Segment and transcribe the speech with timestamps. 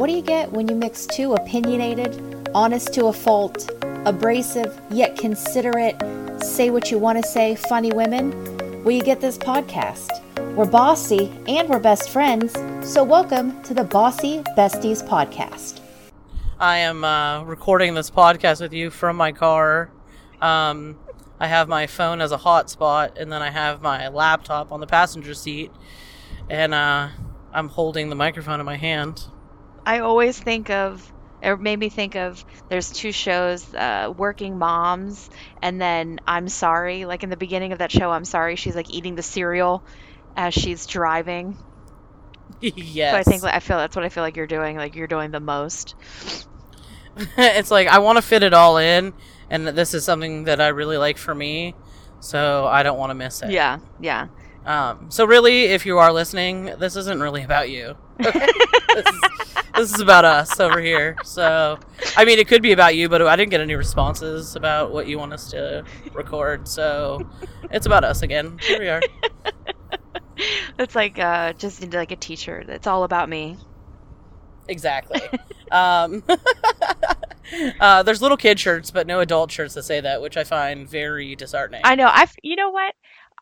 [0.00, 3.70] What do you get when you mix two opinionated, honest to a fault,
[4.06, 5.94] abrasive yet considerate,
[6.42, 8.82] say what you want to say, funny women?
[8.82, 10.08] Well, you get this podcast.
[10.56, 15.80] We're bossy and we're best friends, so welcome to the Bossy Besties podcast.
[16.58, 19.90] I am uh, recording this podcast with you from my car.
[20.40, 20.98] Um,
[21.38, 24.86] I have my phone as a hotspot, and then I have my laptop on the
[24.86, 25.70] passenger seat,
[26.48, 27.10] and uh,
[27.52, 29.26] I'm holding the microphone in my hand.
[29.84, 31.12] I always think of,
[31.42, 35.30] it made me think of, there's two shows, uh, Working Moms,
[35.62, 37.04] and then I'm Sorry.
[37.04, 39.82] Like in the beginning of that show, I'm Sorry, she's like eating the cereal
[40.36, 41.56] as she's driving.
[42.60, 43.12] yes.
[43.12, 44.76] So I think, I feel that's what I feel like you're doing.
[44.76, 45.94] Like you're doing the most.
[47.36, 49.12] it's like I want to fit it all in,
[49.48, 51.74] and this is something that I really like for me,
[52.20, 53.50] so I don't want to miss it.
[53.50, 54.28] Yeah, yeah.
[54.64, 57.96] Um, so really, if you are listening, this isn't really about you.
[58.24, 58.46] Okay?
[58.94, 59.20] this, is,
[59.80, 61.16] this is about us over here.
[61.24, 61.78] So,
[62.16, 65.06] I mean, it could be about you, but I didn't get any responses about what
[65.06, 66.68] you want us to record.
[66.68, 67.28] So,
[67.70, 68.58] it's about us again.
[68.62, 69.02] Here we are.
[70.78, 72.70] It's like uh, just like a T-shirt.
[72.70, 73.58] It's all about me.
[74.68, 75.20] Exactly.
[75.70, 76.22] um,
[77.80, 80.88] uh, there's little kid shirts, but no adult shirts that say that, which I find
[80.88, 81.82] very disheartening.
[81.84, 82.06] I know.
[82.06, 82.26] I.
[82.42, 82.94] You know what?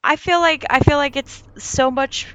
[0.03, 2.35] I feel like I feel like it's so much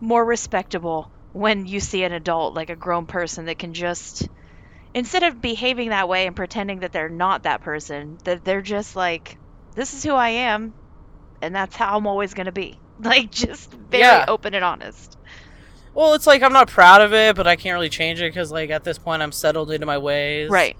[0.00, 4.28] more respectable when you see an adult, like a grown person, that can just
[4.94, 8.96] instead of behaving that way and pretending that they're not that person, that they're just
[8.96, 9.36] like,
[9.74, 10.72] this is who I am,
[11.42, 12.78] and that's how I'm always gonna be.
[12.98, 14.24] Like just very Yeah.
[14.26, 15.18] open and honest.
[15.92, 18.50] Well, it's like I'm not proud of it, but I can't really change it because,
[18.50, 20.50] like, at this point, I'm settled into my ways.
[20.50, 20.76] Right.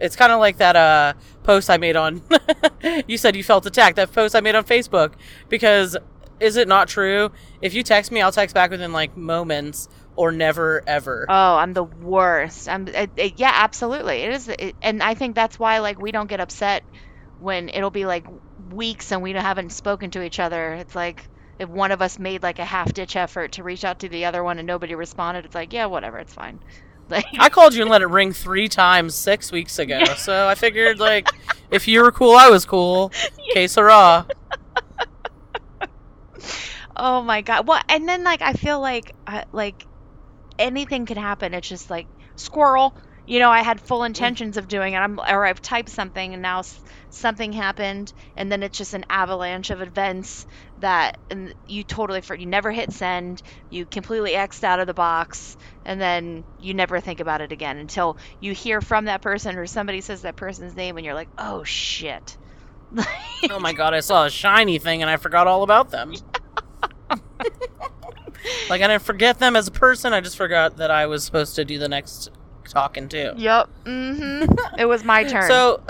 [0.00, 1.12] It's kind of like that uh,
[1.42, 2.22] post I made on.
[3.06, 3.96] you said you felt attacked.
[3.96, 5.12] That post I made on Facebook
[5.50, 5.98] because
[6.44, 7.30] is it not true?
[7.62, 11.26] If you text me, I'll text back within like moments or never ever.
[11.28, 12.68] Oh, I'm the worst.
[12.68, 14.18] I'm it, it- yeah, absolutely.
[14.22, 16.84] It is, it, and I think that's why like we don't get upset
[17.40, 18.26] when it'll be like
[18.70, 20.74] weeks and we haven't spoken to each other.
[20.74, 21.26] It's like
[21.58, 24.26] if one of us made like a half ditch effort to reach out to the
[24.26, 26.60] other one and nobody responded, it's like yeah, whatever, it's fine.
[27.10, 30.54] Like I called you and let it ring three times six weeks ago, so I
[30.54, 31.28] figured like
[31.70, 33.12] if you were cool, I was cool.
[33.52, 34.26] Que sera.
[36.96, 37.66] Oh my god.
[37.66, 39.86] Well, and then like I feel like uh, like
[40.58, 41.54] anything could happen.
[41.54, 42.06] It's just like
[42.36, 42.94] squirrel.
[43.26, 44.98] You know, I had full intentions of doing it.
[44.98, 46.62] I'm or I've typed something and now
[47.08, 50.46] something happened, and then it's just an avalanche of events
[50.80, 53.42] that and you totally for you never hit send.
[53.70, 55.56] You completely xed out of the box,
[55.86, 59.66] and then you never think about it again until you hear from that person or
[59.66, 62.36] somebody says that person's name, and you're like, oh shit.
[63.50, 66.14] Oh my god, I saw a shiny thing and I forgot all about them.
[68.70, 70.12] like I didn't forget them as a person.
[70.12, 72.30] I just forgot that I was supposed to do the next
[72.68, 73.32] talking too.
[73.36, 73.68] Yep.
[73.84, 74.78] Mm-hmm.
[74.78, 75.48] it was my turn.
[75.48, 75.82] So,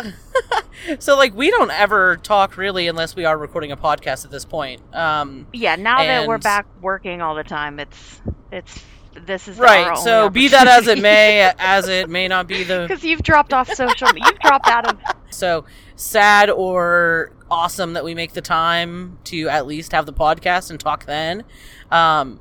[0.99, 4.45] so like we don't ever talk really unless we are recording a podcast at this
[4.45, 4.83] point.
[4.95, 8.21] Um, Yeah, now that we're back working all the time, it's
[8.53, 8.85] it's
[9.27, 9.97] this is right.
[9.99, 13.53] So be that as it may, as it may not be the because you've dropped
[13.53, 14.09] off social.
[14.15, 14.99] You've dropped out of.
[15.31, 15.65] so
[15.97, 20.81] sad or awesome that we make the time to at least have the podcast and
[20.81, 21.45] talk then.
[21.91, 22.41] Um,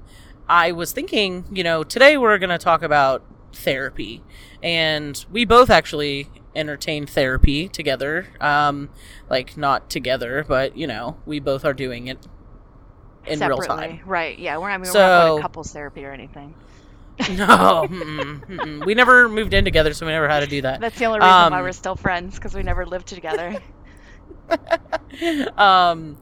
[0.49, 4.23] I was thinking, you know, today we're going to talk about therapy,
[4.63, 8.27] and we both actually entertain therapy together.
[8.41, 8.89] Um,
[9.29, 12.17] like not together, but you know, we both are doing it
[13.27, 14.01] in real time.
[14.05, 14.37] Right.
[14.37, 14.57] Yeah.
[14.57, 14.73] We're not.
[14.73, 16.55] I mean, we're not So- going to couples therapy or anything.
[17.29, 18.85] No, mm-mm, mm-mm.
[18.87, 20.81] we never moved in together, so we never had to do that.
[20.81, 23.55] That's the only reason why Um, we're still friends because we never lived together.
[25.57, 26.17] um,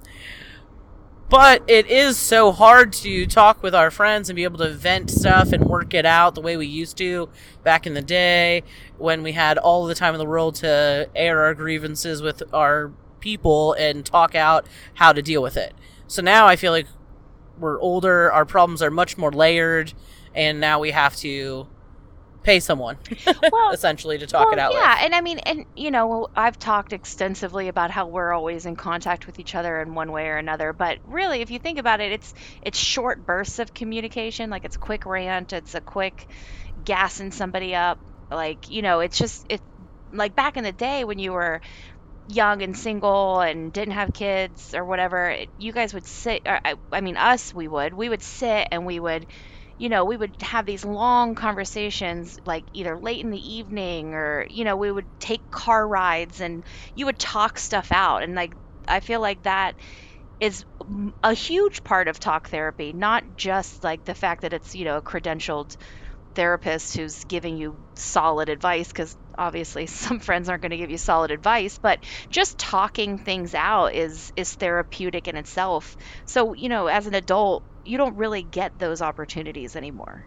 [1.30, 5.10] but it is so hard to talk with our friends and be able to vent
[5.10, 7.30] stuff and work it out the way we used to
[7.64, 8.64] back in the day
[8.98, 12.92] when we had all the time in the world to air our grievances with our
[13.22, 14.66] people and talk out
[14.96, 15.74] how to deal with it.
[16.08, 16.88] So now I feel like
[17.58, 19.94] we're older, our problems are much more layered,
[20.36, 21.68] and now we have to
[22.44, 22.98] pay someone
[23.52, 25.06] well, essentially to talk well, it out yeah, with.
[25.06, 29.28] and I mean, and you know, I've talked extensively about how we're always in contact
[29.28, 30.74] with each other in one way or another.
[30.74, 34.50] But really, if you think about it, it's it's short bursts of communication.
[34.50, 36.28] Like it's a quick rant, it's a quick
[36.84, 38.00] gassing somebody up.
[38.30, 39.62] Like you know, it's just it.
[40.14, 41.62] Like back in the day when you were
[42.28, 46.44] young and single and didn't have kids or whatever, it, you guys would sit.
[46.46, 47.94] Or, I, I mean, us, we would.
[47.94, 49.26] We would sit and we would
[49.82, 54.46] you know, we would have these long conversations, like either late in the evening or,
[54.50, 56.64] you know, we would take car rides and
[56.94, 58.22] you would talk stuff out.
[58.24, 58.54] And like,
[58.88, 59.76] I feel like that
[60.40, 60.66] is
[61.24, 64.98] a huge part of talk therapy, not just like the fact that it's, you know,
[64.98, 65.76] a credentialed
[66.36, 70.98] therapist who's giving you solid advice because obviously some friends aren't going to give you
[70.98, 72.00] solid advice but
[72.30, 77.66] just talking things out is is therapeutic in itself so you know as an adult
[77.86, 80.26] you don't really get those opportunities anymore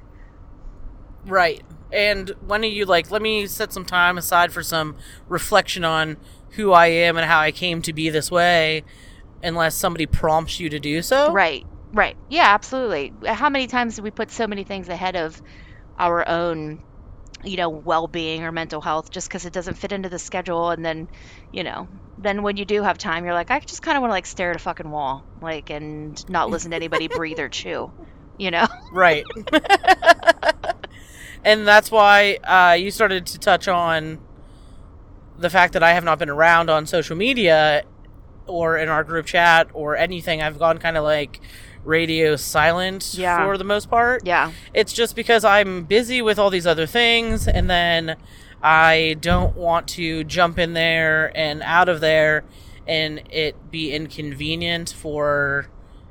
[1.26, 1.62] Right.
[1.92, 4.96] And when are you like, let me set some time aside for some
[5.28, 6.16] reflection on
[6.50, 8.84] who I am and how I came to be this way,
[9.42, 11.32] unless somebody prompts you to do so?
[11.32, 15.40] right right yeah absolutely how many times do we put so many things ahead of
[15.96, 16.82] our own
[17.44, 20.85] you know well-being or mental health just because it doesn't fit into the schedule and
[20.85, 21.08] then
[21.52, 21.88] you know
[22.19, 24.26] then when you do have time you're like i just kind of want to like
[24.26, 27.91] stare at a fucking wall like and not listen to anybody breathe or chew
[28.38, 29.25] you know Right.
[31.44, 34.20] and that's why uh, you started to touch on
[35.37, 37.85] the fact that I have not been around on social media
[38.47, 40.40] or in our group chat or anything.
[40.43, 41.40] I've gone kind of like
[41.84, 43.44] radio silent Yeah.
[43.44, 44.26] for the most part.
[44.26, 48.16] yeah It's just because I'm busy with all these other things, and then
[48.62, 52.44] I don't want to jump in there and out of there
[52.86, 55.66] and it be inconvenient for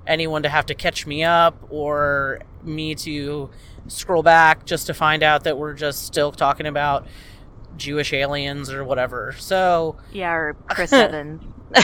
[0.06, 3.50] anyone to have to catch me up or me to
[3.88, 7.08] scroll back just to find out that we're just still talking about
[7.78, 9.34] Jewish aliens or whatever.
[9.40, 11.42] So, yeah or chris evans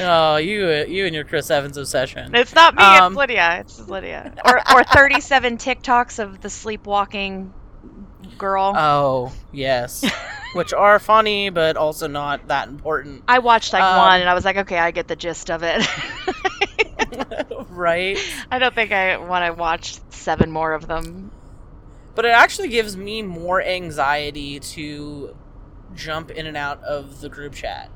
[0.00, 2.34] oh, you you and your Chris Evans obsession.
[2.34, 7.52] it's not me Um, it's lydia it's lydia or, or 37 tiktoks of the sleepwalking
[8.38, 10.04] girl Oh, yes.
[10.54, 13.22] Which are funny, but also not that important.
[13.28, 15.62] I watched like Um, one and I was like, okay, I get the gist of
[15.62, 15.86] it.
[17.68, 18.18] right?
[18.50, 21.30] I don't think I want to watch seven more of them.
[22.14, 25.36] But it actually gives me more anxiety to
[25.94, 27.90] jump in and out of the group chat.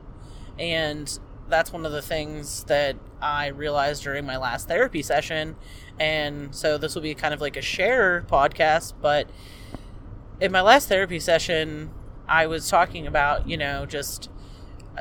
[0.59, 1.19] And
[1.51, 5.57] that's one of the things that I realized during my last therapy session.
[5.99, 9.29] And so this will be kind of like a share podcast, but
[10.41, 11.91] in my last therapy session,
[12.27, 14.31] I was talking about, you know, just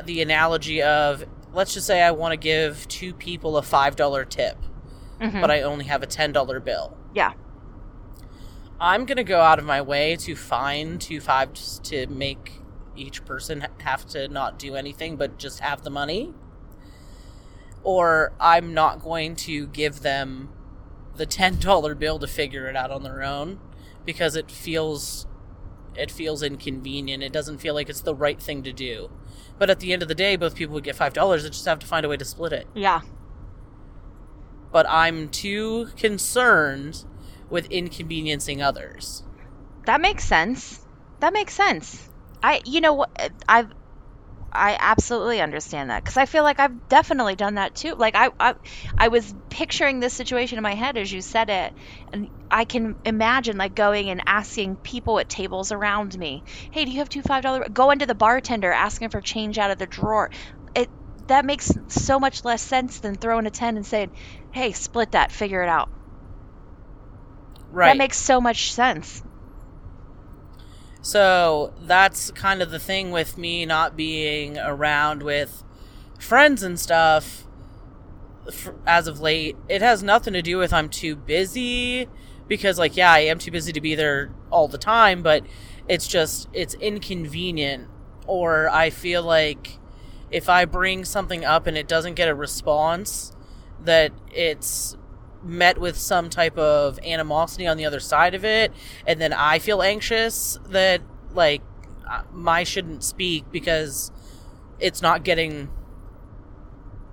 [0.04, 1.24] the analogy of
[1.54, 4.58] let's just say I want to give two people a $5 tip,
[5.20, 5.42] Mhm.
[5.42, 6.96] but I only have a $10 bill.
[7.14, 7.34] Yeah.
[8.80, 12.59] I'm going to go out of my way to find two fives to make
[13.00, 16.34] each person have to not do anything but just have the money.
[17.84, 20.50] Or I'm not going to give them
[21.16, 23.60] the $10 bill to figure it out on their own
[24.06, 25.26] because it feels
[25.96, 27.24] it feels inconvenient.
[27.24, 29.10] It doesn't feel like it's the right thing to do.
[29.58, 31.42] But at the end of the day, both people would get $5.
[31.42, 33.02] They just have to find a way to split it Yeah.
[34.72, 37.04] but I'm too concerned
[37.50, 39.24] with inconveniencing others.
[39.86, 40.80] That makes sense.
[41.20, 42.09] That makes sense.
[42.42, 43.10] I, you know what,
[43.48, 43.72] I've,
[44.54, 47.96] I absolutely understand that because I feel like I've definitely done that too.
[47.98, 48.56] Like I, I,
[48.98, 51.74] I was picturing this situation in my head as you said it,
[52.14, 56.92] and I can imagine like going and asking people at tables around me, "Hey, do
[56.92, 59.88] you have two five dollar?" Going to the bartender asking for change out of the
[59.88, 60.30] drawer.
[60.76, 60.92] It
[61.28, 64.12] that makes so much less sense than throwing a ten and saying,
[64.52, 65.90] "Hey, split that, figure it out."
[67.72, 67.90] Right.
[67.90, 69.22] That makes so much sense.
[71.10, 75.64] So that's kind of the thing with me not being around with
[76.20, 77.48] friends and stuff
[78.86, 79.58] as of late.
[79.68, 82.08] It has nothing to do with I'm too busy
[82.48, 85.44] because like yeah, I am too busy to be there all the time, but
[85.88, 87.88] it's just it's inconvenient
[88.28, 89.80] or I feel like
[90.30, 93.36] if I bring something up and it doesn't get a response
[93.84, 94.96] that it's
[95.44, 98.74] met with some type of animosity on the other side of it
[99.08, 101.02] and then I feel anxious that
[101.34, 101.62] like
[102.10, 104.12] uh, my shouldn't speak because
[104.80, 105.70] it's not getting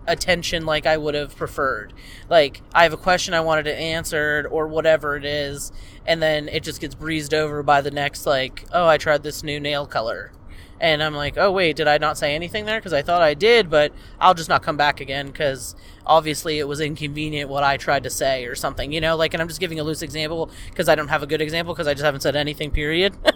[0.07, 1.93] attention like I would have preferred.
[2.29, 5.73] Like I have a question I wanted it answered or whatever it is
[6.07, 9.43] and then it just gets breezed over by the next like, "Oh, I tried this
[9.43, 10.33] new nail color."
[10.81, 13.35] And I'm like, "Oh, wait, did I not say anything there cuz I thought I
[13.35, 17.77] did, but I'll just not come back again cuz obviously it was inconvenient what I
[17.77, 20.51] tried to say or something." You know, like and I'm just giving a loose example
[20.75, 23.15] cuz I don't have a good example cuz I just haven't said anything period.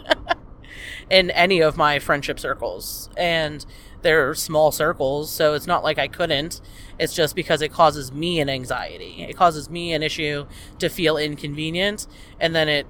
[1.11, 3.11] in any of my friendship circles.
[3.17, 3.67] And
[4.03, 6.61] they're small circles, so it's not like I couldn't.
[6.99, 9.27] It's just because it causes me an anxiety.
[9.29, 10.47] It causes me an issue
[10.79, 12.07] to feel inconvenient,
[12.39, 12.87] and then it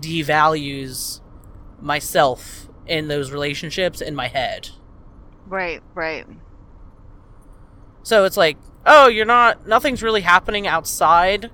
[0.00, 1.20] devalues
[1.80, 4.70] myself in those relationships in my head.
[5.46, 6.26] Right, right.
[8.02, 11.50] So it's like, oh, you're not, nothing's really happening outside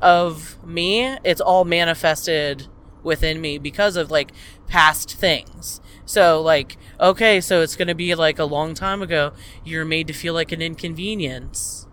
[0.00, 1.16] of me.
[1.24, 2.66] It's all manifested
[3.02, 4.32] within me because of like
[4.66, 5.80] past things.
[6.04, 9.32] So, like, okay, so it's going to be like a long time ago,
[9.64, 11.86] you're made to feel like an inconvenience.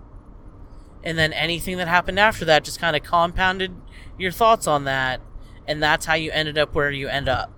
[1.03, 3.75] And then anything that happened after that just kind of compounded
[4.17, 5.19] your thoughts on that,
[5.67, 7.51] and that's how you ended up where you end up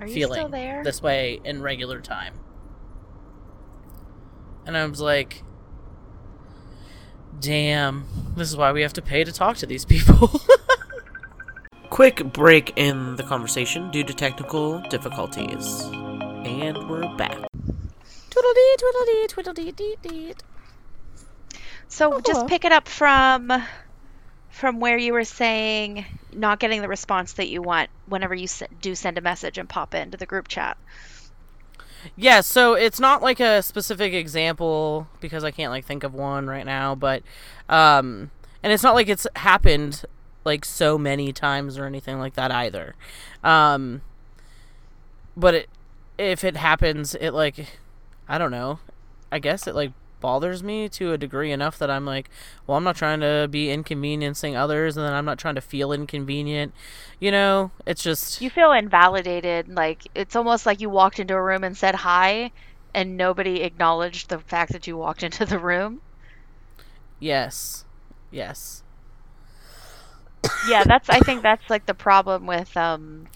[0.00, 0.82] Are you feeling still there?
[0.84, 2.34] this way in regular time.
[4.66, 5.42] And I was like,
[7.40, 8.06] damn,
[8.36, 10.30] this is why we have to pay to talk to these people.
[11.90, 15.82] Quick break in the conversation due to technical difficulties.
[15.82, 17.38] And we're back.
[18.30, 20.34] Twiddledee, twiddledee, twiddledee, dee, dee.
[21.88, 22.48] So Oh, just well.
[22.48, 23.52] pick it up from
[24.48, 28.48] from where you were saying not getting the response that you want whenever you
[28.80, 30.76] do send a message and pop into the group chat.
[32.16, 36.46] Yeah, so it's not like a specific example because I can't like think of one
[36.46, 37.22] right now, but
[37.68, 38.30] um
[38.62, 40.04] and it's not like it's happened
[40.44, 42.94] like so many times or anything like that either.
[43.44, 44.02] Um
[45.36, 45.68] but it
[46.18, 47.78] if it happens it like
[48.28, 48.80] I don't know.
[49.30, 52.30] I guess it like bothers me to a degree enough that I'm like,
[52.66, 55.92] well, I'm not trying to be inconveniencing others and then I'm not trying to feel
[55.92, 56.74] inconvenient.
[57.20, 61.42] You know, it's just You feel invalidated, like it's almost like you walked into a
[61.42, 62.52] room and said hi
[62.94, 66.02] and nobody acknowledged the fact that you walked into the room.
[67.20, 67.84] yes.
[68.30, 68.82] Yes.
[70.62, 73.28] yeah that's i think that's like the problem with um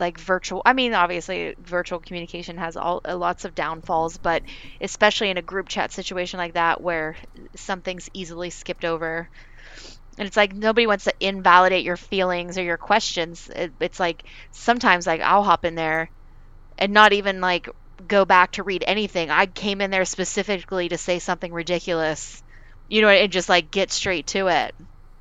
[0.00, 4.42] like virtual i mean obviously virtual communication has all uh, lots of downfalls but
[4.80, 7.16] especially in a group chat situation like that where
[7.56, 9.28] something's easily skipped over.
[10.18, 13.48] And it's like nobody wants to invalidate your feelings or your questions.
[13.54, 16.10] It, it's like sometimes like i'll hop in there
[16.78, 17.68] and not even like
[18.06, 19.30] go back to read anything.
[19.30, 22.42] I came in there specifically to say something ridiculous
[22.88, 24.74] you know and just like get straight to it.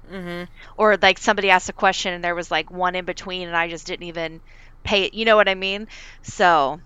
[0.09, 0.48] Mhm.
[0.77, 3.69] or like somebody asked a question and there was like one in between and I
[3.69, 4.41] just didn't even
[4.83, 5.13] pay it.
[5.13, 5.88] You know what I mean?
[6.24, 6.81] So,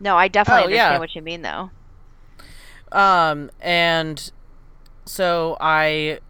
[0.00, 0.98] no, I definitely Oh, understand yeah.
[1.00, 1.70] what you mean though.
[2.90, 4.30] Um, and
[5.06, 6.20] so I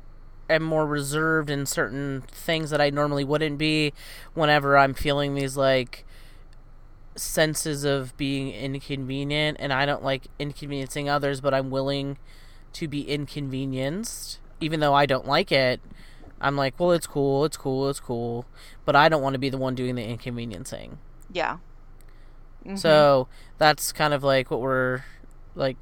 [0.50, 3.92] am more reserved in certain things that I normally wouldn't be
[4.34, 6.06] whenever I'm feeling these like
[7.14, 12.18] senses of being inconvenient and I don't like inconveniencing others, but I'm willing
[12.74, 15.80] to be inconvenienced even though I don't like it.
[16.42, 18.44] I'm like, well, it's cool, it's cool, it's cool,
[18.84, 20.98] but I don't want to be the one doing the inconveniencing.
[21.32, 21.58] Yeah.
[22.66, 22.78] Mhm.
[22.78, 25.04] So that's kind of like what we're
[25.54, 25.76] like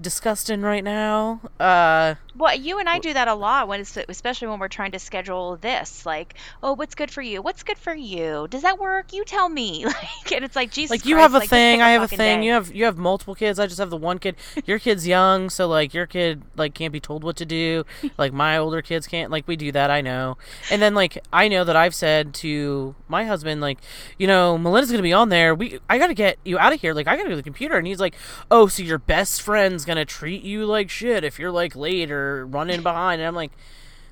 [0.00, 1.40] discussing right now.
[1.60, 4.92] Uh well, you and I do that a lot when it's especially when we're trying
[4.92, 6.06] to schedule this.
[6.06, 7.42] Like, oh, what's good for you?
[7.42, 8.46] What's good for you?
[8.48, 9.12] Does that work?
[9.12, 9.86] You tell me.
[10.02, 10.90] Like, and it's like Jesus.
[10.90, 12.40] like you Christ, have a like, thing, I have a thing.
[12.40, 12.46] day.
[12.46, 13.58] You have you have multiple kids.
[13.58, 14.36] I just have the one kid.
[14.64, 17.84] Your kid's young, so like your kid like can't be told what to do.
[18.16, 19.30] like my older kids can't.
[19.30, 20.38] Like we do that, I know.
[20.70, 23.78] And then like I know that I've said to my husband like,
[24.18, 25.54] you know, Melinda's going to be on there.
[25.54, 26.94] We I got to get you out of here.
[26.94, 28.14] Like I got to go to the computer and he's like,
[28.50, 32.46] "Oh, so your best friend's to treat you like shit if you're like late or
[32.46, 33.52] running behind." And I'm like,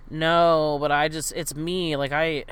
[0.08, 1.96] "No, but I just it's me.
[1.96, 2.44] Like I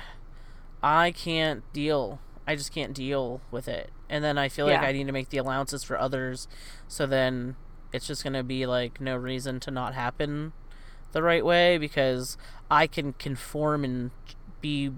[0.83, 2.21] I can't deal.
[2.47, 3.91] I just can't deal with it.
[4.09, 6.49] And then I feel like I need to make the allowances for others.
[6.87, 7.57] So then
[7.93, 10.53] it's just to be like no reason to not happen
[11.13, 12.37] the right way because
[12.71, 14.11] I can conform and
[14.61, 14.93] be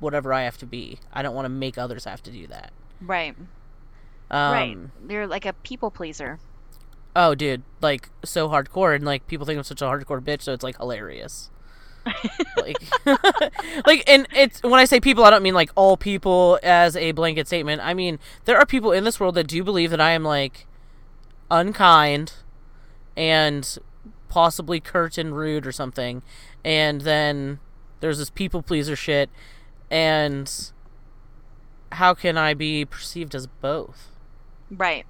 [0.00, 0.98] whatever I have to be.
[1.12, 2.72] I don't want to make others have to do that.
[3.00, 3.36] Right.
[4.30, 4.76] Um, right.
[5.08, 6.38] You're like a people pleaser.
[7.20, 10.52] Oh, dude, like so hardcore, and like people think I'm such a hardcore bitch, so
[10.52, 11.50] it's like hilarious.
[12.56, 12.76] like,
[13.86, 17.10] like, and it's when I say people, I don't mean like all people as a
[17.12, 17.82] blanket statement.
[17.84, 20.66] I mean there are people in this world that do believe that I am like
[21.50, 22.34] unkind
[23.16, 23.78] and
[24.28, 26.22] possibly curt and rude or something,
[26.64, 27.58] and then
[28.00, 29.28] there's this people pleaser shit,
[29.90, 30.70] and
[31.92, 34.12] how can I be perceived as both?
[34.70, 35.04] Right.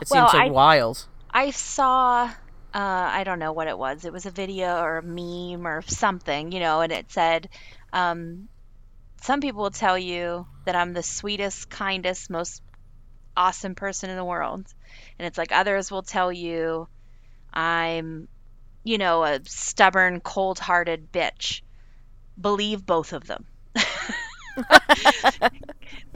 [0.00, 1.06] It Well, seems so I- wild.
[1.32, 2.32] I saw uh,
[2.72, 4.04] I don't know what it was.
[4.04, 7.48] It was a video or a meme or something, you know, and it said,
[7.92, 8.48] um,
[9.22, 12.62] some people will tell you that I'm the sweetest, kindest, most
[13.36, 14.66] awesome person in the world.
[15.18, 16.88] And it's like others will tell you
[17.52, 18.28] I'm,
[18.84, 21.62] you know, a stubborn, cold hearted bitch.
[22.40, 23.46] Believe both of them.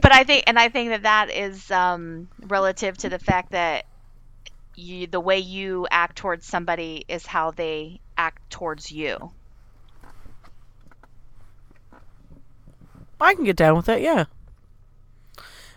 [0.01, 3.85] but I think, and I think that that is um, relative to the fact that
[4.77, 9.31] you, the way you act towards somebody is how they act towards you.
[13.19, 14.25] I can get down with that, yeah.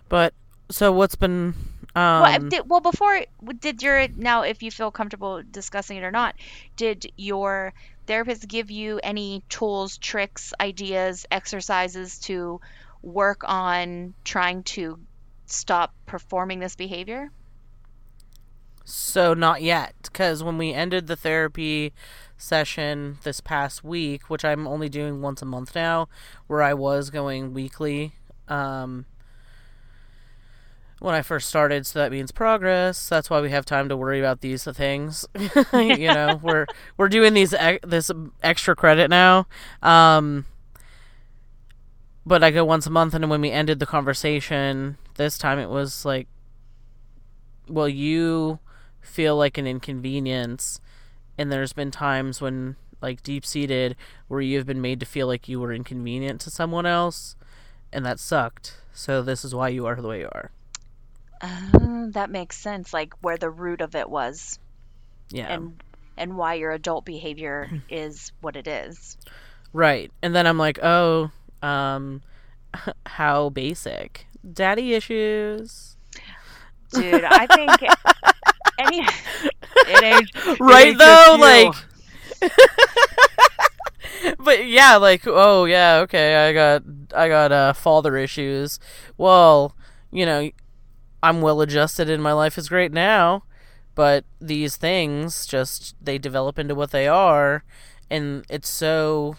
[0.09, 0.35] But
[0.71, 1.55] so what's been
[1.95, 3.25] um well, did, well, before
[3.61, 6.35] did your now, if you feel comfortable discussing it or not,
[6.77, 7.73] did your
[8.07, 12.61] therapist give you any tools, tricks, ideas, exercises to
[13.03, 14.99] work on trying to
[15.47, 17.31] stop performing this behavior?
[18.91, 21.93] So not yet, because when we ended the therapy
[22.39, 26.09] session this past week, which I'm only doing once a month now,
[26.47, 28.15] where I was going weekly.
[28.49, 29.05] Um,
[31.01, 33.11] when I first started, so that means progress.
[33.11, 35.27] That's why we have time to worry about these things.
[35.75, 36.67] you know, we're
[36.97, 38.11] we're doing these this
[38.43, 39.47] extra credit now.
[39.83, 40.47] Um,
[42.25, 45.69] but I go once a month, and when we ended the conversation this time, it
[45.69, 46.27] was like,
[47.69, 48.61] well, you
[49.09, 50.81] feel like an inconvenience,
[51.37, 53.97] and there's been times when like deep seated
[54.27, 57.37] where you've been made to feel like you were inconvenient to someone else,
[57.93, 58.79] and that sucked.
[58.93, 60.51] So this is why you are the way you are.
[61.41, 62.93] Uh, that makes sense.
[62.93, 64.59] Like where the root of it was.
[65.31, 65.53] Yeah.
[65.53, 65.83] And
[66.17, 69.17] and why your adult behavior is what it is.
[69.73, 70.11] Right.
[70.23, 71.31] And then I'm like, "Oh,
[71.63, 72.23] um
[73.07, 74.27] how basic.
[74.53, 75.97] Daddy issues."
[76.93, 77.71] Dude, I think
[78.79, 79.01] any
[79.87, 81.75] it ain't right ain't though like
[84.39, 86.83] but yeah like oh yeah okay i got
[87.15, 88.79] i got uh father issues.
[89.17, 89.75] Well
[90.11, 90.51] you know
[91.23, 93.43] i'm well adjusted and my life is great now
[93.95, 97.65] but these things just they develop into what they are
[98.11, 99.37] and it's so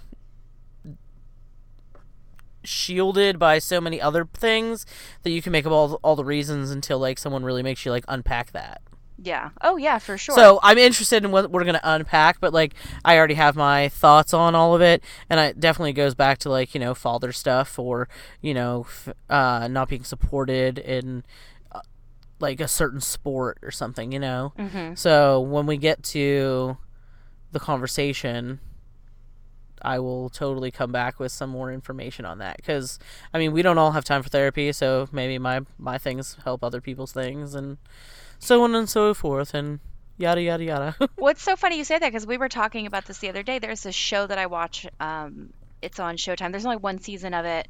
[2.64, 4.86] shielded by so many other things
[5.24, 7.92] that you can make up all, all the reasons until like someone really makes you
[7.92, 8.82] like unpack that
[9.22, 9.50] Yeah.
[9.62, 10.36] Oh yeah, for sure.
[10.36, 12.74] so I'm interested in what we're gonna unpack, but like
[13.04, 16.50] I already have my thoughts on all of it, and it definitely goes back to
[16.50, 18.08] like you know father stuff or
[18.42, 21.24] you know f- uh, not being supported in
[21.72, 21.82] uh,
[22.40, 24.54] like a certain sport or something, you know.
[24.58, 24.98] Mhm.
[24.98, 26.78] So when we get to
[27.52, 28.60] the conversation,
[29.82, 33.00] I will totally come back with some more information on that because
[33.34, 36.64] I mean we don't all have time for therapy, so maybe my my things help
[36.64, 37.78] other people's things and
[38.40, 39.80] so on and so forth and
[40.18, 40.96] yada yada yada.
[41.16, 43.60] What's so funny you say that because we were talking about this the other day.
[43.60, 44.88] There's this show that I watch.
[45.00, 46.52] Um, it's on Showtime.
[46.52, 47.68] There's only one season of it,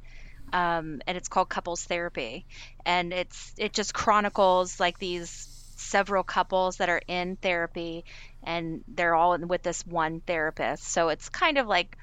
[0.54, 2.46] um, and it's called Couples Therapy,
[2.86, 8.06] and it's it just chronicles like these several couples that are in therapy,
[8.44, 10.84] and they're all with this one therapist.
[10.84, 11.98] So it's kind of like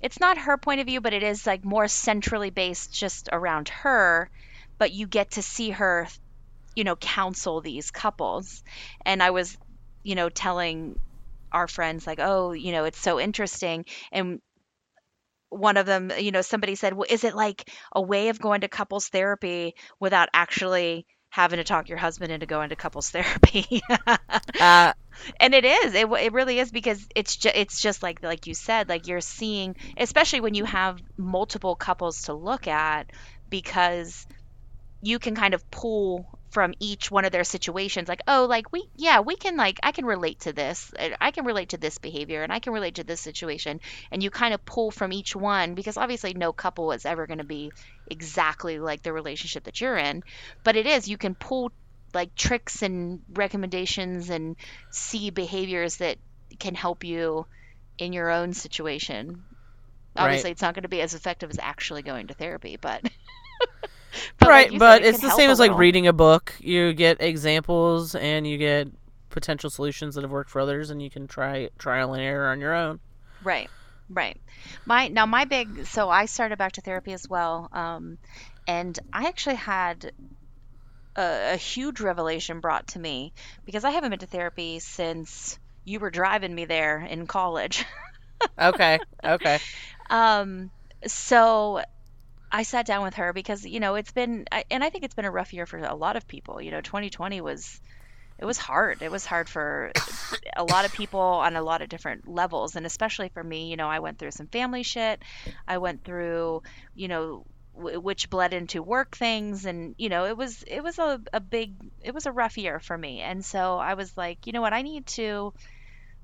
[0.00, 3.68] it's not her point of view, but it is like more centrally based just around
[3.68, 4.28] her.
[4.78, 6.08] But you get to see her,
[6.74, 8.62] you know, counsel these couples.
[9.04, 9.56] And I was,
[10.02, 10.96] you know, telling
[11.52, 13.84] our friends, like, oh, you know, it's so interesting.
[14.12, 14.40] And
[15.50, 18.62] one of them, you know, somebody said, well, is it like a way of going
[18.62, 23.82] to couples therapy without actually having to talk your husband into going to couples therapy?
[24.60, 24.92] uh,
[25.38, 28.54] and it is it, it really is because it's just it's just like like you
[28.54, 33.10] said like you're seeing especially when you have multiple couples to look at
[33.50, 34.26] because
[35.02, 38.88] you can kind of pull from each one of their situations like oh like we
[38.96, 42.42] yeah we can like i can relate to this i can relate to this behavior
[42.42, 45.74] and i can relate to this situation and you kind of pull from each one
[45.74, 47.72] because obviously no couple is ever going to be
[48.06, 50.22] exactly like the relationship that you're in
[50.62, 51.72] but it is you can pull
[52.14, 54.56] like tricks and recommendations and
[54.90, 56.18] see behaviors that
[56.58, 57.46] can help you
[57.98, 59.44] in your own situation.
[60.16, 60.24] Right.
[60.24, 63.02] Obviously, it's not going to be as effective as actually going to therapy, but,
[64.38, 66.54] but like right, said, but it it's the same as like reading a book.
[66.60, 68.88] You get examples and you get
[69.30, 72.60] potential solutions that have worked for others, and you can try trial and error on
[72.60, 73.00] your own.
[73.40, 73.70] Right,
[74.08, 74.40] right.
[74.84, 78.18] My now my big so I started back to therapy as well, um,
[78.66, 80.12] and I actually had
[81.16, 83.32] a, a huge revelation brought to me
[83.64, 87.84] because I haven't been to therapy since you were driving me there in college.
[88.58, 89.60] Okay, okay,
[90.10, 90.70] Um,
[91.06, 91.82] so
[92.52, 95.14] I sat down with her because you know it's been, I- and I think it's
[95.14, 96.60] been a rough year for a lot of people.
[96.60, 97.80] You know, 2020 was,
[98.38, 99.02] it was hard.
[99.02, 99.92] It was hard for
[100.56, 103.70] a lot of people on a lot of different levels, and especially for me.
[103.70, 105.22] You know, I went through some family shit.
[105.66, 106.62] I went through,
[106.94, 110.98] you know, w- which bled into work things, and you know, it was it was
[110.98, 113.20] a, a big, it was a rough year for me.
[113.20, 115.54] And so I was like, you know what, I need to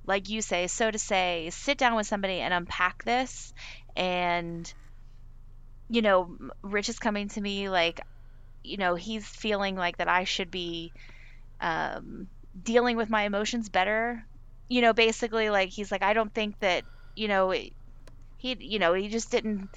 [0.06, 3.52] like you say, so to say, sit down with somebody and unpack this.
[3.96, 4.72] And,
[5.88, 8.00] you know, Rich is coming to me like,
[8.64, 10.92] you know, he's feeling like that I should be
[11.60, 12.28] um,
[12.60, 14.24] dealing with my emotions better.
[14.68, 16.84] You know, basically, like, he's like, I don't think that,
[17.16, 19.70] you know, he, you know, he just didn't.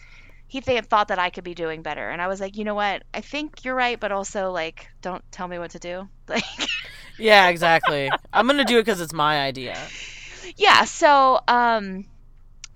[0.47, 2.75] He th- thought that I could be doing better, and I was like, you know
[2.75, 3.03] what?
[3.13, 6.09] I think you're right, but also like, don't tell me what to do.
[6.27, 6.43] Like,
[7.17, 8.09] yeah, exactly.
[8.33, 9.77] I'm gonna do it because it's my idea.
[10.57, 12.05] yeah so um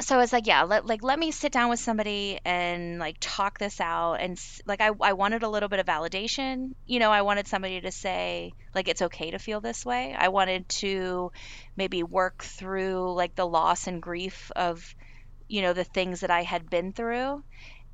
[0.02, 3.58] so it's like yeah let like let me sit down with somebody and like talk
[3.58, 6.72] this out and like I, I wanted a little bit of validation.
[6.86, 10.14] You know i wanted somebody to say like it's okay to feel this way.
[10.18, 11.32] I wanted to
[11.78, 14.84] maybe work through like the loss and grief of
[15.48, 17.42] you know the things that i had been through.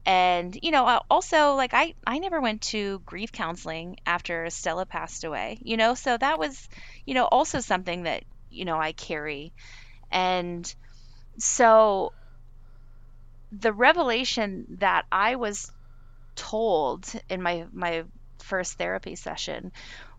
[0.05, 5.23] And you know also like i i never went to grief counseling after stella passed
[5.23, 5.93] away you know?
[5.95, 6.67] So that was
[7.05, 9.53] you know also something that you know i carry.
[10.11, 10.73] And
[11.41, 12.13] so
[13.51, 15.71] the revelation that I was
[16.35, 18.03] told in my my
[18.43, 19.71] first therapy session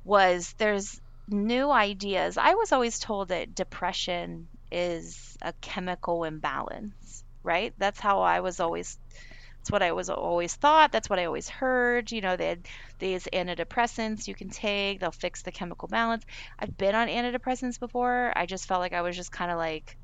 [0.05, 2.39] was there's new ideas.
[2.39, 7.75] I was always told that depression is a chemical imbalance, right?
[7.79, 8.99] That's how I was always
[9.61, 10.93] that's what I was always thought.
[10.93, 12.13] That's what I always heard.
[12.13, 12.67] You know, they had
[12.99, 16.25] these antidepressants you can take, they'll fix the chemical balance.
[16.59, 18.33] I've been on antidepressants before.
[18.37, 19.97] I just felt like I was just kind of like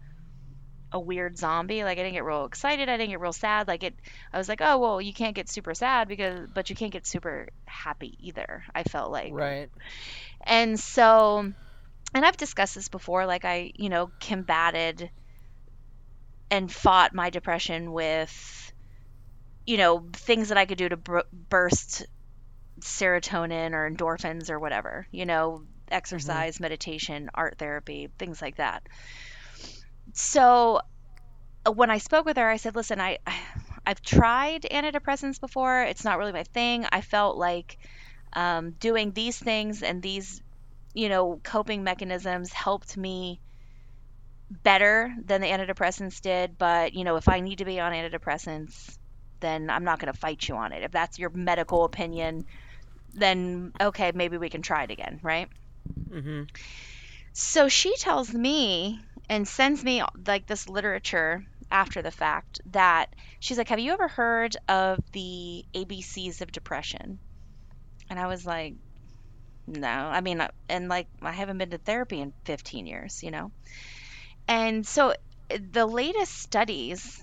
[0.93, 1.85] a weird zombie.
[1.85, 2.89] Like I didn't get real excited.
[2.89, 3.69] I didn't get real sad.
[3.69, 3.95] Like it,
[4.33, 7.07] I was like, oh well, you can't get super sad because, but you can't get
[7.07, 8.65] super happy either.
[8.75, 9.71] I felt like, Right.
[10.43, 11.53] and so,
[12.15, 13.27] and I've discussed this before.
[13.27, 15.11] Like I, you know, combated
[16.51, 18.73] and fought my depression with,
[19.67, 22.07] you know, things that I could do to br- burst
[22.81, 25.07] serotonin or endorphins or whatever.
[25.11, 25.65] You know, mm-hmm.
[25.91, 28.89] exercise, meditation, art therapy, things like that.
[30.19, 30.81] So
[31.65, 33.19] uh, when I spoke with her, I said, "Listen, I
[33.87, 35.83] I've tried antidepressants before.
[35.85, 36.85] It's not really my thing.
[36.91, 37.79] I felt like
[38.33, 40.43] um, doing these things and these,
[40.93, 43.39] you know, coping mechanisms helped me
[44.51, 46.59] better than the antidepressants did.
[46.59, 48.99] But you know, if I need to be on antidepressants,
[49.39, 50.83] then I'm not going to fight you on it.
[50.83, 52.45] If that's your medical opinion,
[53.15, 55.49] then okay, maybe we can try it again, right?"
[56.11, 56.43] Mm-hmm.
[57.35, 63.09] So she tells me and sends me like this literature after the fact that
[63.41, 67.21] she's like, Have you ever heard of the ABCs of depression?
[68.11, 68.75] And I was like,
[69.67, 69.89] No.
[69.89, 73.53] I mean, and like, I haven't been to therapy in 15 years, you know?
[74.49, 75.15] And so
[75.51, 77.21] the latest studies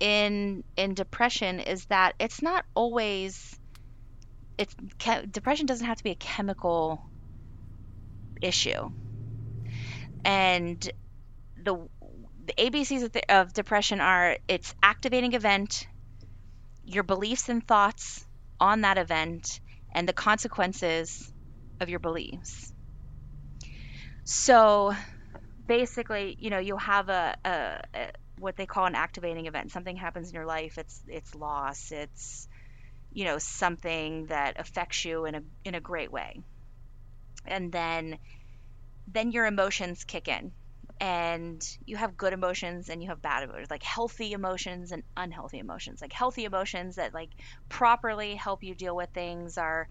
[0.00, 3.54] in in depression is that it's not always
[4.58, 4.74] it's
[5.30, 7.02] depression doesn't have to be a chemical
[8.42, 8.90] issue
[10.24, 10.90] and
[11.64, 11.88] the
[12.46, 15.86] the ABCs of, the, of depression are its activating event,
[16.84, 18.24] your beliefs and thoughts
[18.60, 19.60] on that event,
[19.94, 21.32] and the consequences
[21.80, 22.72] of your beliefs.
[24.24, 24.94] So
[25.66, 29.72] basically, you know, you'll have a, a, a what they call an activating event.
[29.72, 30.78] Something happens in your life.
[30.78, 31.92] It's it's loss.
[31.92, 32.48] It's
[33.12, 36.40] you know something that affects you in a in a great way,
[37.46, 38.18] and then
[39.08, 40.52] then your emotions kick in
[41.00, 45.58] and you have good emotions and you have bad emotions like healthy emotions and unhealthy
[45.58, 47.30] emotions like healthy emotions that like
[47.68, 49.88] properly help you deal with things are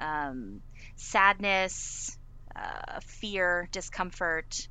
[0.00, 0.62] um,
[0.96, 2.16] sadness
[2.56, 4.68] uh, fear discomfort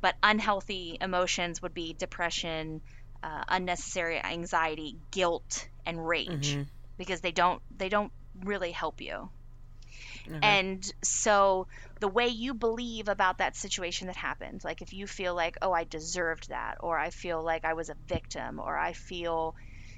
[0.00, 2.80] but unhealthy emotions would be depression
[3.22, 6.62] uh, unnecessary anxiety guilt and rage Mm-hmm.
[6.98, 8.12] because they don't they don't
[8.44, 9.30] really help you
[10.28, 10.40] Okay.
[10.42, 11.66] and so
[12.00, 15.72] the way you believe about that situation that happened, like if you feel like, oh,
[15.72, 19.54] I deserved that, or I feel like I was a victim, or I feel,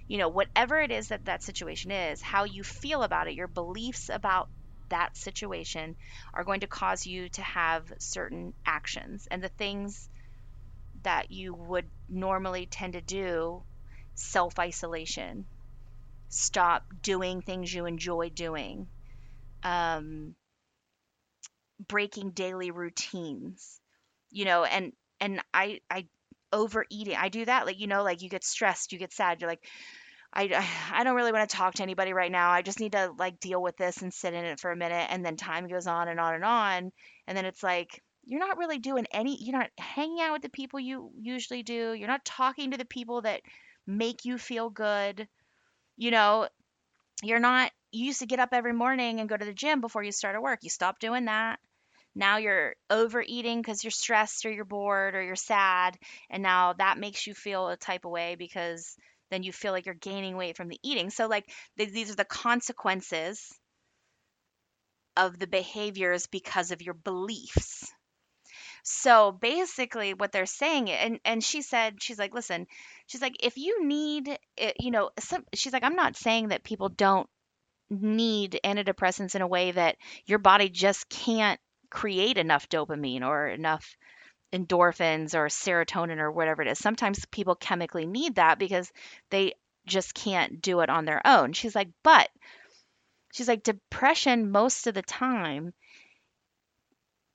[0.08, 3.48] you know, whatever it is that that situation is, how you feel about it, your
[3.48, 4.48] beliefs about
[4.90, 5.96] that situation
[6.34, 9.26] are going to cause you to have certain actions.
[9.30, 10.08] And the things
[11.02, 13.64] that you would normally tend to do,
[14.14, 15.46] self isolation,
[16.28, 18.90] stop doing things you enjoy doing.
[19.64, 20.34] Um,
[21.88, 23.80] breaking daily routines
[24.30, 26.06] you know and and i i
[26.52, 29.50] overeating i do that like you know like you get stressed you get sad you're
[29.50, 29.64] like
[30.32, 33.12] i i don't really want to talk to anybody right now i just need to
[33.18, 35.86] like deal with this and sit in it for a minute and then time goes
[35.86, 36.92] on and on and on
[37.26, 40.48] and then it's like you're not really doing any you're not hanging out with the
[40.48, 43.40] people you usually do you're not talking to the people that
[43.86, 45.26] make you feel good
[45.96, 46.46] you know
[47.22, 50.02] you're not you used to get up every morning and go to the gym before
[50.02, 50.60] you started work.
[50.62, 51.58] You stopped doing that.
[52.14, 55.96] Now you're overeating because you're stressed or you're bored or you're sad
[56.28, 58.96] and now that makes you feel a type of way because
[59.30, 61.08] then you feel like you're gaining weight from the eating.
[61.08, 63.50] So like th- these are the consequences
[65.16, 67.90] of the behaviors because of your beliefs.
[68.82, 72.66] So basically what they're saying and and she said she's like listen
[73.06, 76.64] she's like if you need eh, you know some she's like i'm not saying that
[76.64, 77.28] people don't
[77.92, 83.96] need antidepressants in a way that your body just can't create enough dopamine or enough
[84.52, 86.78] endorphins or serotonin or whatever it is.
[86.78, 88.90] Sometimes people chemically need that because
[89.30, 89.54] they
[89.86, 91.52] just can't do it on their own.
[91.52, 92.28] She's like, but
[93.32, 95.72] she's like, depression most of the time,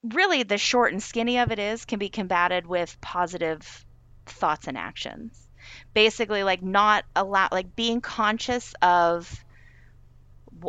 [0.04, 3.86] really the short and skinny of it is, can be combated with positive
[4.26, 5.48] thoughts and actions.
[5.94, 9.44] Basically, like not allow, like being conscious of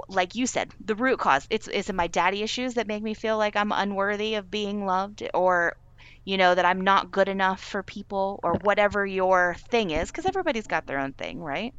[0.09, 1.47] like you said, the root cause.
[1.51, 4.87] It's is it my daddy issues that make me feel like I'm unworthy of being
[4.87, 5.77] loved or
[6.25, 10.27] you know that I'm not good enough for people or whatever your thing is because
[10.27, 11.75] everybody's got their own thing, right?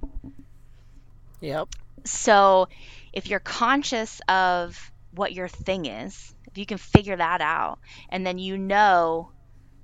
[1.42, 1.70] Yep.
[2.06, 2.68] So,
[3.14, 8.26] if you're conscious of what your thing is, if you can figure that out and
[8.26, 9.32] then you know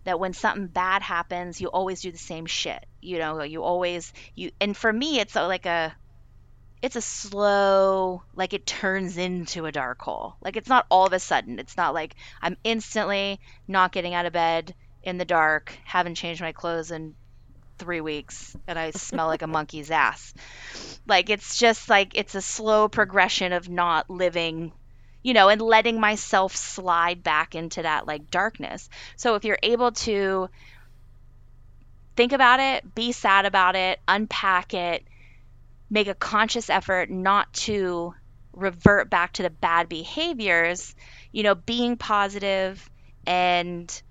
[0.05, 2.85] that when something bad happens, you always do the same shit.
[3.01, 5.95] You know, you always you and for me it's like a
[6.81, 10.35] it's a slow like it turns into a dark hole.
[10.41, 11.59] Like it's not all of a sudden.
[11.59, 16.41] It's not like i'm instantly not getting out of bed in the dark haven't changed
[16.41, 17.15] my clothes in
[17.77, 20.33] three weeks and i smell like a monkey's ass.
[21.07, 24.71] Like it's just like it's a slow progression of not living
[25.23, 28.89] you know and letting myself slide back into that like darkness.
[29.15, 30.49] So if you're able to
[32.15, 35.03] think about it be sad about it unpack it
[35.89, 38.13] make a conscious effort not to
[38.53, 40.95] revert back to the bad behaviors,
[41.31, 42.89] you know, being positive
[43.27, 44.01] and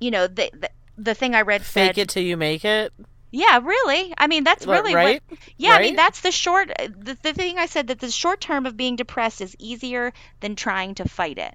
[0.00, 2.92] you know, the the, the thing I read Fake said, it till you make it.
[3.30, 4.14] Yeah, really.
[4.16, 5.22] I mean, that's really right?
[5.28, 8.40] what Yeah, I mean, that's the short the, the thing I said that the short
[8.40, 11.54] term of being depressed is easier than trying to fight it.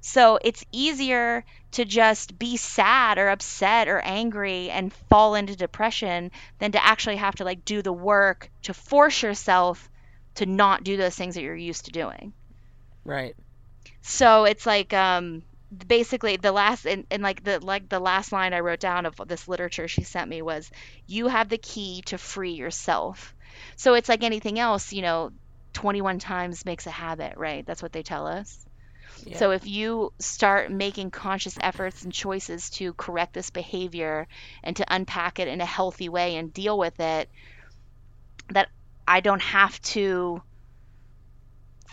[0.00, 6.30] So it's easier to just be sad or upset or angry and fall into depression
[6.58, 9.88] than to actually have to like do the work to force yourself
[10.36, 12.32] to not do those things that you're used to doing.
[13.04, 13.36] Right.
[14.02, 15.42] So it's like um
[15.86, 19.14] basically the last and, and like the like the last line I wrote down of
[19.26, 20.70] this literature she sent me was
[21.06, 23.34] you have the key to free yourself.
[23.76, 25.30] So it's like anything else, you know,
[25.74, 27.64] 21 times makes a habit, right?
[27.64, 28.66] That's what they tell us.
[29.26, 29.36] Yeah.
[29.36, 34.26] So if you start making conscious efforts and choices to correct this behavior
[34.62, 37.28] and to unpack it in a healthy way and deal with it,
[38.50, 38.68] that
[39.06, 40.42] I don't have to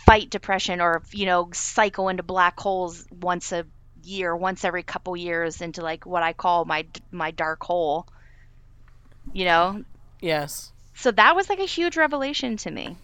[0.06, 3.66] fight depression or you know cycle into black holes once a
[4.02, 8.06] year, once every couple years into like what I call my my dark hole.
[9.32, 9.84] You know,
[10.20, 10.72] yes.
[10.94, 12.96] so that was like a huge revelation to me.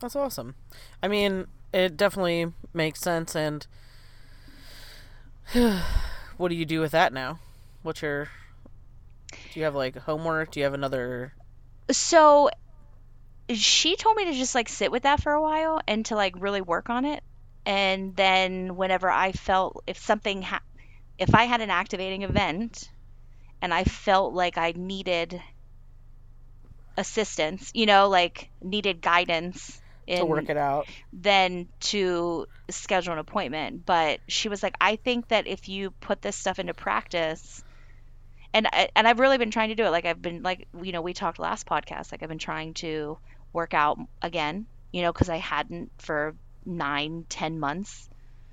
[0.00, 0.54] That's awesome.
[1.02, 3.34] I mean, it definitely makes sense.
[3.34, 3.66] And
[6.36, 7.40] what do you do with that now?
[7.82, 8.28] What's your?
[9.52, 10.52] Do you have like homework?
[10.52, 11.34] Do you have another?
[11.90, 12.48] So
[13.50, 16.34] she told me to just like sit with that for a while and to like
[16.38, 17.22] really work on it.
[17.66, 20.62] And then whenever I felt if something ha-
[21.18, 22.88] if I had an activating event
[23.60, 25.42] and I felt like I needed
[26.96, 30.88] assistance, you know, like needed guidance in, to work it out.
[31.12, 33.84] than to schedule an appointment.
[33.86, 37.62] But she was like, I think that if you put this stuff into practice,
[38.52, 39.90] and I, and I've really been trying to do it.
[39.90, 42.12] Like I've been like you know we talked last podcast.
[42.12, 43.18] Like I've been trying to
[43.52, 44.66] work out again.
[44.92, 48.08] You know because I hadn't for nine ten months.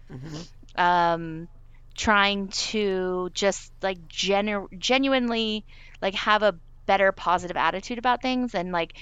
[0.10, 0.42] hmm
[0.76, 1.48] Um,
[1.96, 5.66] trying to just like genu- genuinely
[6.02, 8.94] like have a better positive attitude about things and like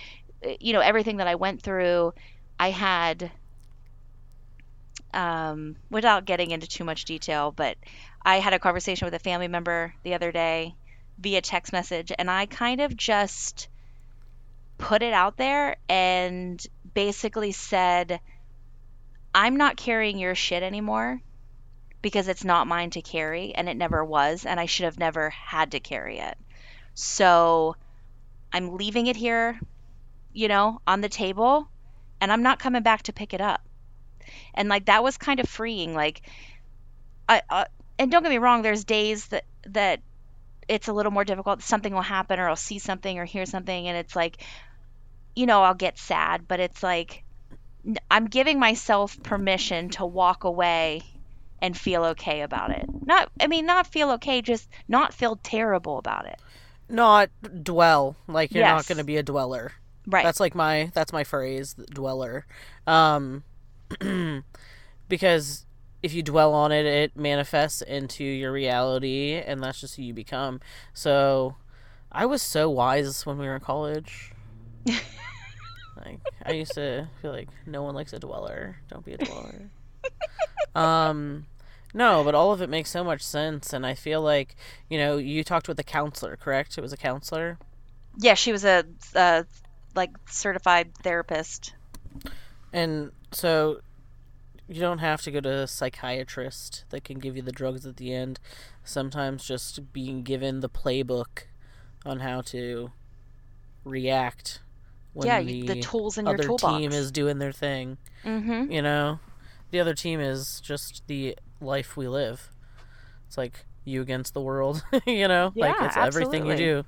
[0.44, 2.14] eh, you know everything that I went through
[2.60, 3.32] I had
[5.14, 7.78] um without getting into too much detail but
[8.24, 10.76] I had a conversation with a family member the other day
[11.18, 13.70] via text message and I kind of just
[14.78, 18.20] put it out there and basically said
[19.34, 21.22] I'm not carrying your shit anymore
[22.02, 25.30] because it's not mine to carry and it never was and I should have never
[25.30, 26.38] had to carry it.
[26.94, 27.76] So
[28.52, 29.60] I'm leaving it here,
[30.34, 31.68] you know, on the table
[32.22, 33.62] and I'm not coming back to pick it up.
[34.54, 36.22] And like that was kind of freeing like
[37.28, 37.66] I uh,
[37.98, 40.02] and don't get me wrong there's days that that
[40.68, 43.88] it's a little more difficult something will happen or I'll see something or hear something
[43.88, 44.38] and it's like
[45.36, 47.24] you know, I'll get sad, but it's like
[48.12, 51.02] I'm giving myself permission to walk away
[51.62, 52.86] and feel okay about it.
[53.06, 56.40] Not, I mean, not feel okay, just not feel terrible about it.
[56.90, 57.30] Not
[57.64, 58.18] dwell.
[58.28, 59.72] Like you're not going to be a dweller.
[60.10, 60.24] Right.
[60.24, 62.46] That's like my that's my phrase, dweller.
[62.88, 63.44] Um,
[65.10, 65.66] because
[66.02, 70.14] if you dwell on it, it manifests into your reality, and that's just who you
[70.14, 70.62] become.
[70.94, 71.56] So,
[72.12, 74.32] I was so wise when we were in college.
[74.86, 78.78] like I used to feel like no one likes a dweller.
[78.90, 79.70] Don't be a dweller.
[80.76, 81.46] um,
[81.94, 84.56] No, but all of it makes so much sense, and I feel like
[84.90, 86.78] you know you talked with a counselor, correct?
[86.78, 87.60] It was a counselor.
[88.18, 89.46] Yeah, she was a, a
[89.96, 91.74] like certified therapist.
[92.72, 93.82] And so
[94.68, 97.98] you don't have to go to a psychiatrist that can give you the drugs at
[97.98, 98.40] the end.
[98.84, 101.46] Sometimes just being given the playbook
[102.06, 102.92] on how to
[103.84, 104.62] react
[105.14, 106.78] when yeah, the, the tools in your other toolbox.
[106.78, 107.98] team is doing their thing.
[108.24, 108.72] Mm-hmm.
[108.72, 109.20] You know,
[109.72, 112.52] the other team is just the life we live.
[113.28, 114.84] It's like you against the world.
[115.08, 116.86] you know, like Yeah, it's everything you do.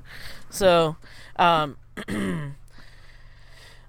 [0.49, 0.95] So,
[1.37, 1.77] um,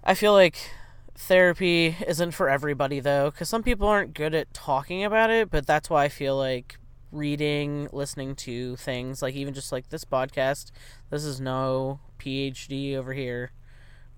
[0.05, 0.71] I feel like
[1.15, 5.51] therapy isn't for everybody though, because some people aren't good at talking about it.
[5.51, 6.77] But that's why I feel like
[7.11, 10.71] reading, listening to things, like even just like this podcast.
[11.11, 13.53] This is no PhD over here.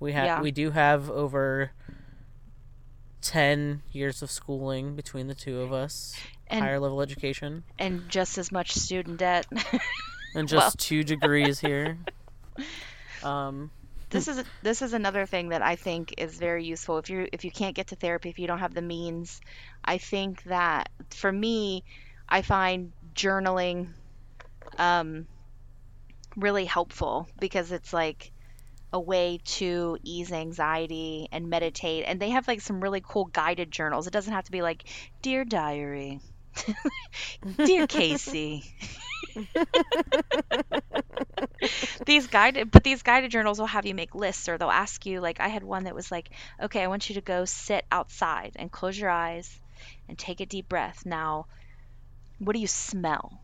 [0.01, 0.41] We have Yeah.
[0.41, 1.73] we do have over
[3.21, 6.15] 10 years of schooling between the two of us
[6.49, 9.47] And higher level education and just as much student debt.
[10.35, 10.73] and just Well.
[10.77, 11.97] two degrees here
[13.23, 13.71] um
[14.15, 16.99] this is this is another thing that I think is very useful.
[16.99, 19.41] If you if you can't get to therapy if you don't have the means
[19.85, 21.85] I think that for me
[22.29, 23.95] I find journaling
[24.79, 25.27] um
[26.37, 28.33] really helpful because it's like
[28.93, 32.05] a way to ease anxiety and meditate.
[32.07, 34.07] And they have like some really cool guided journals.
[34.07, 34.85] It doesn't have to be like
[35.23, 36.21] dear diary
[37.65, 38.65] dear Casey.
[42.07, 45.21] These guided but these guided journals will have you make lists or they'll ask you
[45.21, 46.31] like i had one that was like
[46.63, 49.61] okay i want you to go sit outside and close your eyes
[50.09, 51.03] and take a deep breath.
[51.05, 51.47] Now
[52.39, 53.43] what do you smell?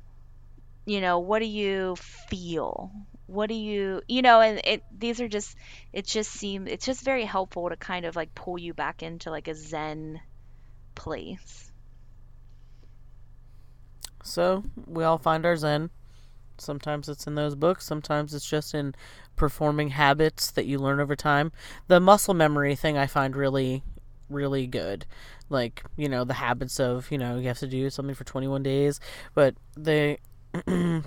[0.86, 2.92] You know what do you feel?
[3.26, 5.56] What do you you know and it these are just
[5.92, 9.30] it just seem it's just very helpful to kind of like pull you back into
[9.30, 10.20] like a zen
[10.94, 11.69] place
[14.30, 15.90] so we all find our zen.
[16.58, 18.94] Sometimes it's in those books sometimes it's just in
[19.34, 21.52] performing habits that you learn over time.
[21.88, 23.82] The muscle memory thing i find really
[24.28, 25.06] really good.
[25.48, 28.62] Like you know the habits of you know you have to do something for 21
[28.62, 29.00] days
[29.34, 30.18] but the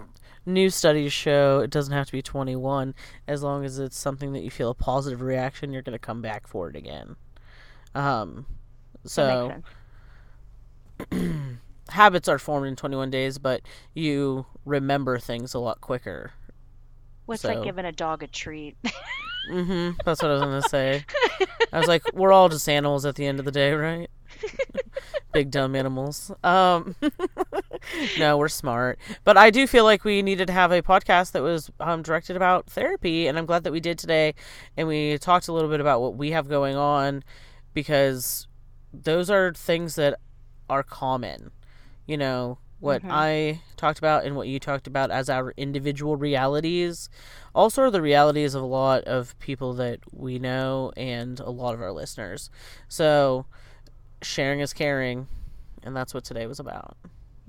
[0.45, 2.93] new studies show it doesn't have to be 21
[3.27, 6.21] as long as it's something that you feel a positive reaction you're going to come
[6.21, 7.15] back for it again.
[7.95, 8.45] Um
[9.05, 9.61] so.
[11.93, 13.61] habits are formed in 21 days but
[13.93, 16.31] you remember things a lot quicker
[17.25, 18.75] what's so- like giving a dog a treat
[19.49, 21.05] hmm That's what I was gonna say.
[21.73, 24.09] I was like, we're all just animals at the end of the day, right?
[25.33, 26.31] Big dumb animals.
[26.43, 26.95] Um,
[28.17, 31.41] no, we're smart, but I do feel like we needed to have a podcast that
[31.41, 34.35] was um, directed about therapy, and I'm glad that we did today,
[34.77, 37.23] and we talked a little bit about what we have going on,
[37.73, 38.47] because
[38.93, 40.19] those are things that
[40.69, 41.51] are common.
[42.05, 43.09] You know what Mhm.
[43.11, 47.09] I talked about and what you talked about as our individual realities
[47.55, 51.73] also are the realities of a lot of people that we know and a lot
[51.73, 52.49] of our listeners.
[52.89, 53.45] So
[54.21, 55.27] sharing is caring,
[55.81, 56.97] and that's what today was about.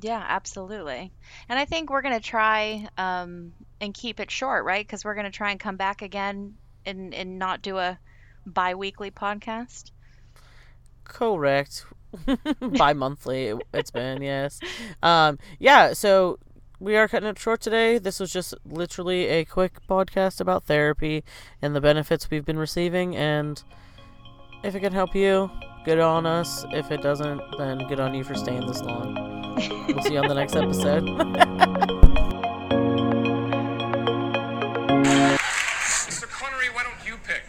[0.01, 1.13] Yeah, absolutely.
[1.49, 4.87] And I think we're going to try um, and keep it short, right?
[4.87, 7.99] Because we're going to try and come back again and, and not do a
[8.47, 9.91] bi weekly podcast.
[11.05, 11.87] Correct.
[12.61, 14.61] Bi-monthly it- it's been, yes.
[15.03, 16.39] Um yeah, so
[16.81, 17.99] we are cutting it short today.
[17.99, 21.25] This was just literally a quick podcast about therapy
[21.63, 23.63] and the benefits we've been receiving and
[24.63, 25.51] if it can help you,
[25.85, 26.65] good on us.
[26.73, 29.15] If it doesn't, then good on you for staying this long.
[29.89, 31.05] We'll see you on the next episode.
[34.95, 36.29] Mr.
[36.29, 37.43] Connery, why don't you pick?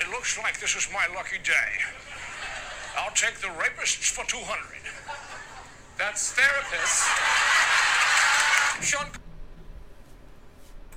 [0.00, 1.70] It looks like this is my lucky day.
[2.98, 4.80] I'll take the rapists for 200.
[5.98, 7.04] That's therapist.
[8.82, 9.06] Sean